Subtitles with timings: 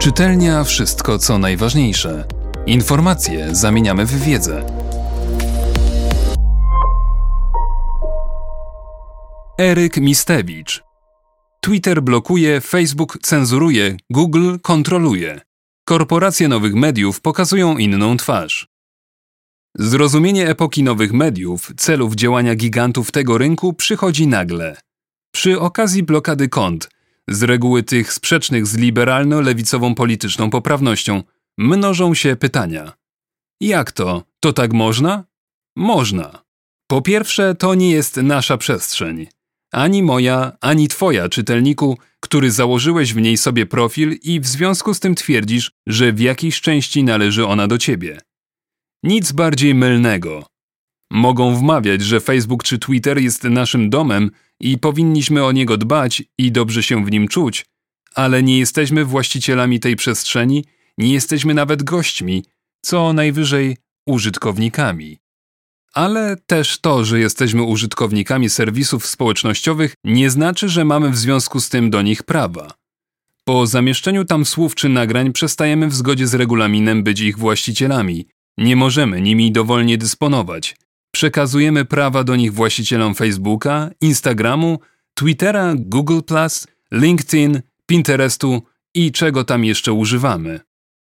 [0.00, 2.24] Czytelnia wszystko, co najważniejsze.
[2.66, 4.66] Informacje zamieniamy w wiedzę.
[9.58, 10.82] Eryk Mistewicz.
[11.60, 15.40] Twitter blokuje, Facebook cenzuruje, Google kontroluje.
[15.84, 18.68] Korporacje nowych mediów pokazują inną twarz.
[19.74, 24.76] Zrozumienie epoki nowych mediów, celów działania gigantów tego rynku przychodzi nagle.
[25.32, 26.88] Przy okazji blokady kont,
[27.30, 31.22] z reguły tych sprzecznych z liberalno-lewicową polityczną poprawnością,
[31.58, 32.92] mnożą się pytania.
[33.60, 34.24] Jak to?
[34.40, 35.24] To tak można?
[35.76, 36.42] Można.
[36.86, 39.26] Po pierwsze, to nie jest nasza przestrzeń.
[39.72, 45.00] Ani moja, ani twoja, czytelniku, który założyłeś w niej sobie profil i w związku z
[45.00, 48.20] tym twierdzisz, że w jakiejś części należy ona do ciebie.
[49.02, 50.46] Nic bardziej mylnego.
[51.10, 56.52] Mogą wmawiać, że Facebook czy Twitter jest naszym domem i powinniśmy o niego dbać i
[56.52, 57.66] dobrze się w nim czuć,
[58.14, 60.64] ale nie jesteśmy właścicielami tej przestrzeni,
[60.98, 62.44] nie jesteśmy nawet gośćmi,
[62.82, 63.76] co najwyżej
[64.06, 65.18] użytkownikami.
[65.94, 71.68] Ale też to, że jesteśmy użytkownikami serwisów społecznościowych, nie znaczy, że mamy w związku z
[71.68, 72.70] tym do nich prawa.
[73.44, 78.26] Po zamieszczeniu tam słów czy nagrań przestajemy w zgodzie z regulaminem być ich właścicielami.
[78.58, 80.76] Nie możemy nimi dowolnie dysponować.
[81.10, 84.78] Przekazujemy prawa do nich właścicielom Facebooka, Instagramu,
[85.14, 86.20] Twittera, Google,
[86.92, 88.62] LinkedIn, Pinterestu
[88.94, 90.60] i czego tam jeszcze używamy.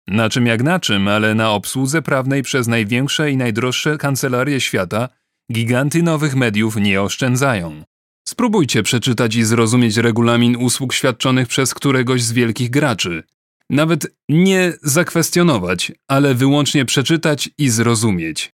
[0.07, 5.09] Na czym jak na czym, ale na obsłudze prawnej przez największe i najdroższe kancelarie świata
[5.53, 7.83] giganty nowych mediów nie oszczędzają.
[8.27, 13.23] Spróbujcie przeczytać i zrozumieć regulamin usług świadczonych przez któregoś z wielkich graczy.
[13.69, 18.53] Nawet nie zakwestionować, ale wyłącznie przeczytać i zrozumieć.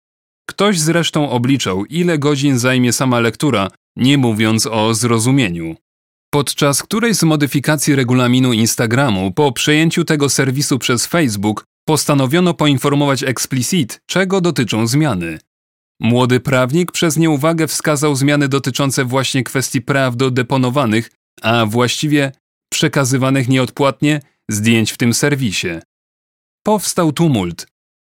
[0.46, 5.76] Ktoś zresztą obliczał, ile godzin zajmie sama lektura, nie mówiąc o zrozumieniu.
[6.30, 14.00] Podczas którejś z modyfikacji regulaminu Instagramu po przejęciu tego serwisu przez Facebook postanowiono poinformować explicit,
[14.06, 15.38] czego dotyczą zmiany.
[16.00, 21.10] Młody prawnik przez nieuwagę wskazał zmiany dotyczące właśnie kwestii praw do deponowanych,
[21.42, 22.32] a właściwie
[22.72, 25.68] przekazywanych nieodpłatnie zdjęć w tym serwisie.
[26.62, 27.66] Powstał tumult.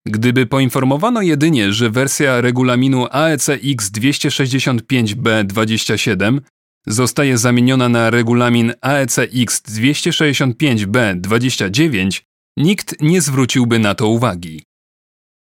[0.08, 6.40] Gdyby poinformowano jedynie, że wersja regulaminu AECX 265b27
[6.88, 12.22] zostaje zamieniona na regulamin AECX 265b29,
[12.58, 14.64] nikt nie zwróciłby na to uwagi.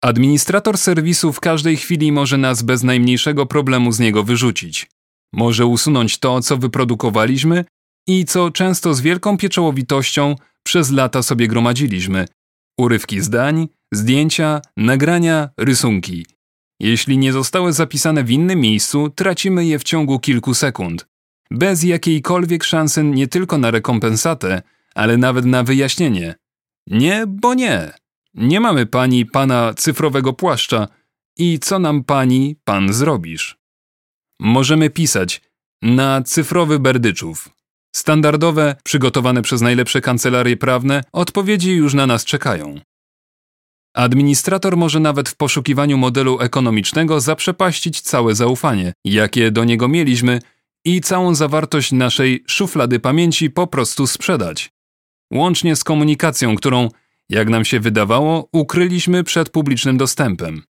[0.03, 4.91] Administrator serwisu w każdej chwili może nas bez najmniejszego problemu z niego wyrzucić.
[5.33, 7.65] Może usunąć to, co wyprodukowaliśmy
[8.09, 10.37] i co często z wielką pieczołowitością
[10.67, 12.27] przez lata sobie gromadziliśmy.
[12.79, 16.27] Urywki zdań, zdjęcia, nagrania, rysunki.
[16.81, 21.13] Jeśli nie zostały zapisane w innym miejscu, tracimy je w ciągu kilku sekund
[21.53, 24.63] bez jakiejkolwiek szansy nie tylko na rekompensatę,
[24.95, 26.35] ale nawet na wyjaśnienie.
[26.87, 27.93] Nie, bo nie.
[28.35, 30.89] Nie mamy pani pana cyfrowego płaszcza
[31.39, 33.57] i co nam pani pan zrobisz?
[34.41, 35.41] Możemy pisać
[35.83, 37.49] na cyfrowy berdyczów.
[37.97, 42.81] Standardowe, przygotowane przez najlepsze kancelarie prawne, odpowiedzi już na nas czekają.
[43.95, 50.41] Administrator może nawet w poszukiwaniu modelu ekonomicznego zaprzepaścić całe zaufanie, jakie do niego mieliśmy
[50.85, 54.71] i całą zawartość naszej szuflady pamięci po prostu sprzedać.
[55.33, 56.89] Łącznie z komunikacją, którą,
[57.29, 60.63] jak nam się wydawało, ukryliśmy przed publicznym dostępem.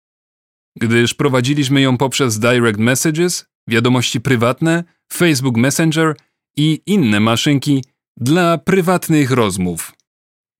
[0.77, 4.83] Gdyż prowadziliśmy ją poprzez direct messages, wiadomości prywatne,
[5.13, 6.15] Facebook Messenger
[6.57, 7.83] i inne maszynki
[8.17, 9.93] dla prywatnych rozmów.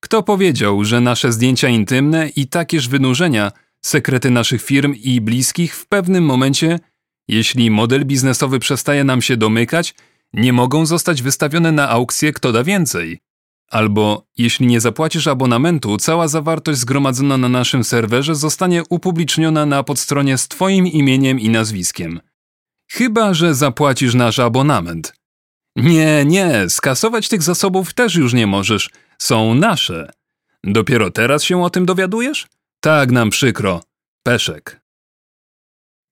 [0.04, 3.52] Kto powiedział, że nasze zdjęcia intymne i takież wynurzenia,
[3.82, 6.80] sekrety naszych firm i bliskich w pewnym momencie
[7.32, 9.94] jeśli model biznesowy przestaje nam się domykać,
[10.34, 13.20] nie mogą zostać wystawione na aukcję kto da więcej.
[13.70, 20.38] Albo jeśli nie zapłacisz abonamentu, cała zawartość zgromadzona na naszym serwerze zostanie upubliczniona na podstronie
[20.38, 22.20] z Twoim imieniem i nazwiskiem.
[22.92, 25.14] Chyba, że zapłacisz nasz abonament.
[25.76, 28.90] Nie, nie, skasować tych zasobów też już nie możesz.
[29.22, 30.12] Są nasze.
[30.64, 32.48] Dopiero teraz się o tym dowiadujesz?
[32.80, 33.82] Tak nam przykro.
[34.24, 34.82] Peszek.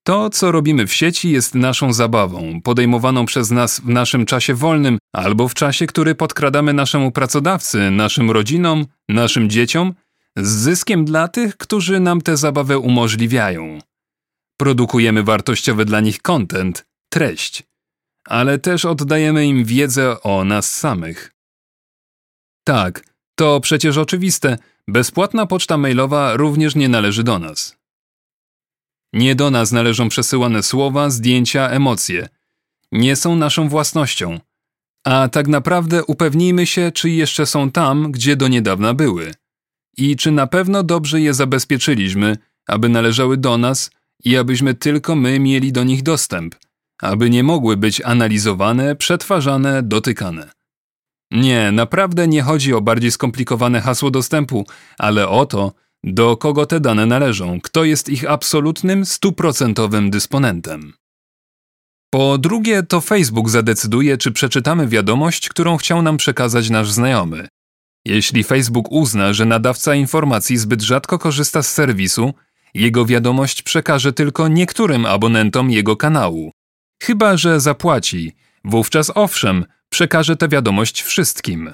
[0.03, 4.97] To, co robimy w sieci, jest naszą zabawą, podejmowaną przez nas w naszym czasie wolnym
[5.13, 9.93] albo w czasie, który podkradamy naszemu pracodawcy, naszym rodzinom, naszym dzieciom,
[10.37, 13.79] z zyskiem dla tych, którzy nam tę zabawę umożliwiają.
[14.57, 17.63] Produkujemy wartościowy dla nich content, treść,
[18.25, 21.38] ale też oddajemy im wiedzę o nas samych.
[22.69, 23.03] Tak,
[23.35, 24.57] to przecież oczywiste,
[24.87, 27.77] bezpłatna poczta mailowa również nie należy do nas.
[29.13, 32.29] Nie do nas należą przesyłane słowa, zdjęcia, emocje.
[32.91, 34.39] Nie są naszą własnością.
[35.05, 39.33] A tak naprawdę upewnijmy się, czy jeszcze są tam, gdzie do niedawna były.
[39.97, 42.37] I czy na pewno dobrze je zabezpieczyliśmy,
[42.67, 43.91] aby należały do nas
[44.23, 46.55] i abyśmy tylko my mieli do nich dostęp,
[47.01, 50.58] aby nie mogły być analizowane, przetwarzane, dotykane.
[51.31, 54.65] Nie, naprawdę nie chodzi o bardziej skomplikowane hasło dostępu,
[54.97, 55.73] ale o to,
[56.03, 60.93] do kogo te dane należą, kto jest ich absolutnym, stuprocentowym dysponentem.
[62.13, 67.47] Po drugie, to Facebook zadecyduje, czy przeczytamy wiadomość, którą chciał nam przekazać nasz znajomy.
[68.05, 72.33] Jeśli Facebook uzna, że nadawca informacji zbyt rzadko korzysta z serwisu,
[72.73, 76.51] jego wiadomość przekaże tylko niektórym abonentom jego kanału.
[77.03, 81.73] Chyba, że zapłaci, wówczas owszem, przekaże tę wiadomość wszystkim.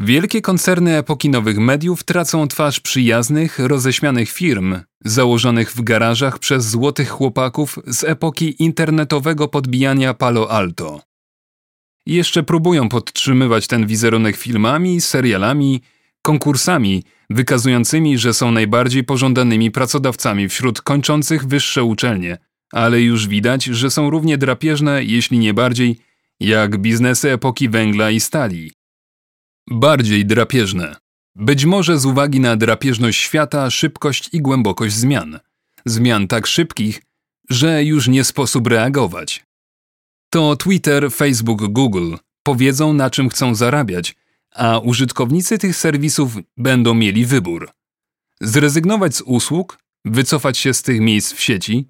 [0.00, 7.08] Wielkie koncerny epoki nowych mediów tracą twarz przyjaznych, roześmianych firm, założonych w garażach przez złotych
[7.08, 11.00] chłopaków z epoki internetowego podbijania Palo Alto.
[12.06, 15.80] Jeszcze próbują podtrzymywać ten wizerunek filmami, serialami,
[16.22, 22.38] konkursami wykazującymi, że są najbardziej pożądanymi pracodawcami wśród kończących wyższe uczelnie,
[22.72, 25.98] ale już widać, że są równie drapieżne, jeśli nie bardziej,
[26.40, 28.72] jak biznesy epoki węgla i stali.
[29.70, 30.96] Bardziej drapieżne.
[31.36, 35.40] Być może z uwagi na drapieżność świata, szybkość i głębokość zmian.
[35.86, 37.02] Zmian tak szybkich,
[37.50, 39.44] że już nie sposób reagować.
[40.30, 44.16] To Twitter, Facebook, Google powiedzą, na czym chcą zarabiać,
[44.54, 47.70] a użytkownicy tych serwisów będą mieli wybór.
[48.40, 51.88] Zrezygnować z usług, wycofać się z tych miejsc w sieci.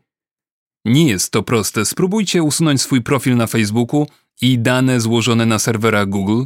[0.84, 1.84] Nie jest to proste.
[1.84, 4.06] Spróbujcie usunąć swój profil na Facebooku
[4.40, 6.44] i dane złożone na serwerach Google,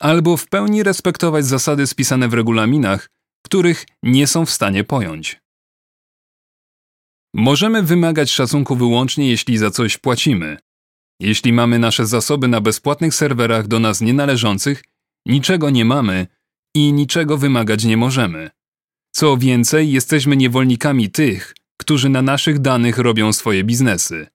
[0.00, 3.10] albo w pełni respektować zasady spisane w regulaminach,
[3.44, 5.40] których nie są w stanie pojąć.
[7.34, 10.58] Możemy wymagać szacunku wyłącznie, jeśli za coś płacimy.
[11.20, 14.84] Jeśli mamy nasze zasoby na bezpłatnych serwerach do nas nienależących,
[15.26, 16.26] niczego nie mamy
[16.74, 18.50] i niczego wymagać nie możemy.
[19.14, 24.26] Co więcej, jesteśmy niewolnikami tych, którzy na naszych danych robią swoje biznesy.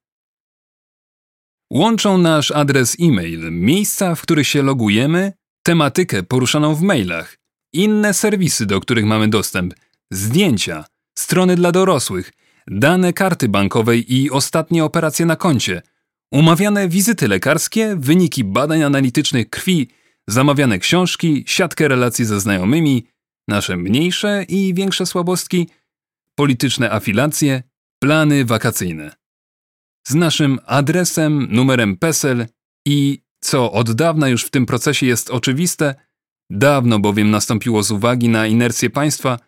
[1.70, 5.32] Łączą nasz adres e-mail, miejsca, w których się logujemy,
[5.62, 7.38] tematykę poruszaną w mailach,
[7.72, 9.74] inne serwisy, do których mamy dostęp,
[10.10, 10.84] zdjęcia,
[11.18, 12.32] strony dla dorosłych,
[12.66, 15.82] dane karty bankowej i ostatnie operacje na koncie,
[16.32, 19.88] umawiane wizyty lekarskie, wyniki badań analitycznych krwi,
[20.28, 23.06] zamawiane książki, siatkę relacji ze znajomymi,
[23.48, 25.68] nasze mniejsze i większe słabostki,
[26.34, 27.62] polityczne afilacje,
[27.98, 29.27] plany wakacyjne.
[30.08, 32.46] Z naszym adresem, numerem PESEL
[32.86, 35.94] i, co od dawna już w tym procesie jest oczywiste,
[36.50, 39.38] dawno bowiem nastąpiło z uwagi na inercję państwa,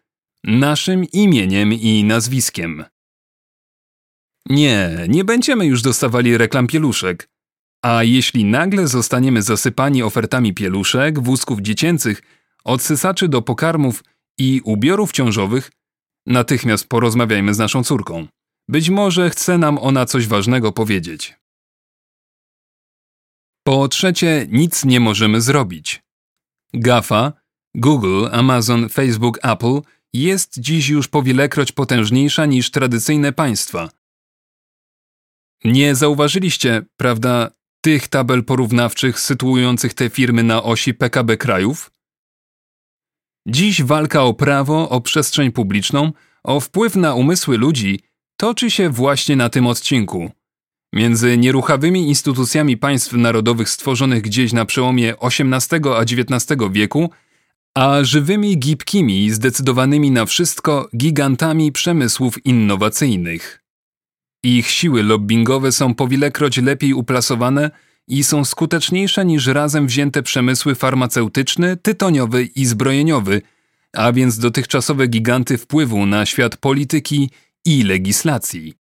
[0.44, 2.84] naszym imieniem i nazwiskiem.
[4.48, 7.28] Nie, nie będziemy już dostawali reklam pieluszek.
[7.84, 12.22] A jeśli nagle zostaniemy zasypani ofertami pieluszek, wózków dziecięcych,
[12.64, 14.04] odsysaczy do pokarmów
[14.38, 15.70] i ubiorów ciążowych,
[16.26, 18.26] natychmiast porozmawiajmy z naszą córką.
[18.70, 21.34] Być może chce nam ona coś ważnego powiedzieć.
[23.62, 26.02] Po trzecie, nic nie możemy zrobić.
[26.74, 27.32] GAFA,
[27.74, 29.80] Google, Amazon, Facebook, Apple
[30.12, 33.88] jest dziś już powielekroć potężniejsza niż tradycyjne państwa.
[35.64, 37.50] Nie zauważyliście, prawda,
[37.80, 41.90] tych tabel porównawczych sytuujących te firmy na osi PKB krajów?
[43.46, 46.12] Dziś walka o prawo, o przestrzeń publiczną,
[46.42, 48.09] o wpływ na umysły ludzi
[48.40, 50.30] toczy się właśnie na tym odcinku.
[50.92, 57.10] Między nieruchawymi instytucjami państw narodowych stworzonych gdzieś na przełomie XVIII a XIX wieku,
[57.74, 63.62] a żywymi, gibkimi zdecydowanymi na wszystko gigantami przemysłów innowacyjnych.
[64.42, 67.70] Ich siły lobbingowe są powilekroć lepiej uplasowane
[68.08, 73.42] i są skuteczniejsze niż razem wzięte przemysły farmaceutyczny, tytoniowy i zbrojeniowy,
[73.92, 77.30] a więc dotychczasowe giganty wpływu na świat polityki
[77.64, 78.74] i legislacji.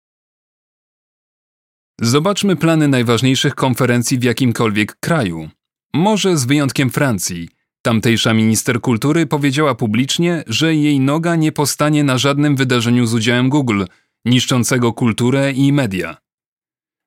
[2.02, 5.50] Zobaczmy plany najważniejszych konferencji w jakimkolwiek kraju.
[5.94, 7.50] Może z wyjątkiem Francji.
[7.82, 13.50] Tamtejsza minister kultury powiedziała publicznie, że jej noga nie postanie na żadnym wydarzeniu z udziałem
[13.50, 13.84] Google–
[14.28, 16.18] niszczącego kulturę i media.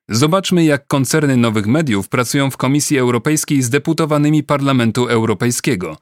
[0.08, 5.96] Zobaczmy, jak koncerny nowych mediów pracują w Komisji Europejskiej z deputowanymi Parlamentu Europejskiego.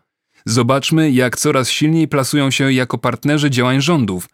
[0.46, 4.28] Zobaczmy, jak coraz silniej plasują się jako partnerzy działań rządów,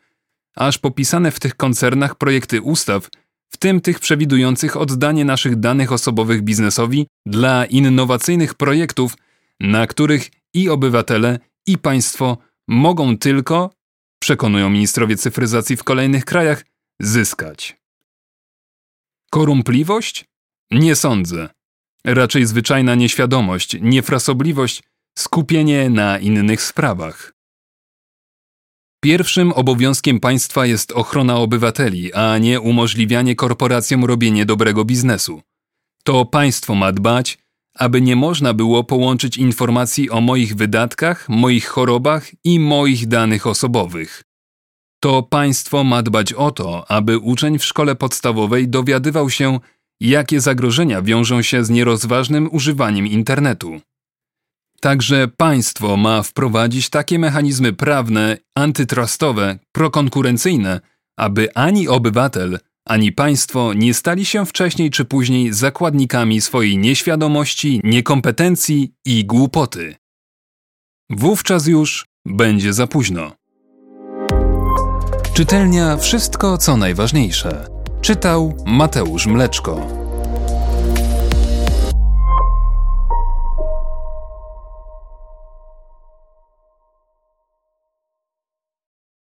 [0.56, 3.08] aż popisane w tych koncernach projekty ustaw,
[3.50, 9.16] w tym tych przewidujących oddanie naszych danych osobowych biznesowi dla innowacyjnych projektów,
[9.60, 13.70] na których i obywatele, i państwo mogą tylko,
[14.18, 16.64] przekonują ministrowie cyfryzacji w kolejnych krajach,
[17.00, 17.76] zyskać.
[19.30, 20.24] Korumpliwość?
[20.70, 21.48] Nie sądzę.
[22.06, 24.82] raczej zwyczajna nieświadomość, niefrasobliwość,
[25.18, 27.32] skupienie na innych sprawach.
[29.04, 35.42] Pierwszym obowiązkiem państwa jest ochrona obywateli, a nie umożliwianie korporacjom robienie dobrego biznesu.
[36.04, 37.38] To państwo ma dbać,
[37.74, 44.22] aby nie można było połączyć informacji o moich wydatkach, moich chorobach i moich danych osobowych.
[45.00, 49.60] To państwo ma dbać o to, aby uczeń w szkole podstawowej dowiadywał się,
[50.00, 53.80] jakie zagrożenia wiążą się z nierozważnym używaniem internetu.
[54.84, 60.80] Także państwo ma wprowadzić takie mechanizmy prawne, antytrustowe, prokonkurencyjne,
[61.16, 68.94] aby ani obywatel, ani państwo nie stali się wcześniej czy później zakładnikami swojej nieświadomości, niekompetencji
[69.04, 69.96] i głupoty.
[71.10, 73.32] Wówczas już będzie za późno.
[75.34, 77.66] Czytelnia Wszystko co najważniejsze.
[78.00, 80.03] Czytał Mateusz Mleczko.